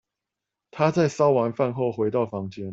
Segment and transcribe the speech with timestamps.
[0.71, 2.67] 她在燒完飯後回到房間